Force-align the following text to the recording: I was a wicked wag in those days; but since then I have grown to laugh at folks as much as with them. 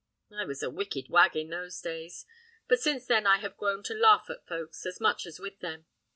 I 0.35 0.45
was 0.45 0.63
a 0.63 0.71
wicked 0.71 1.09
wag 1.09 1.35
in 1.35 1.49
those 1.49 1.79
days; 1.79 2.25
but 2.67 2.79
since 2.79 3.05
then 3.05 3.27
I 3.27 3.37
have 3.37 3.55
grown 3.55 3.83
to 3.83 3.93
laugh 3.93 4.31
at 4.31 4.47
folks 4.47 4.83
as 4.87 4.99
much 4.99 5.27
as 5.27 5.39
with 5.39 5.59
them. 5.59 5.85